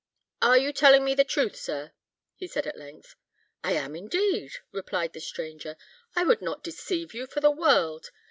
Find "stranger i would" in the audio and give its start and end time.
5.21-6.41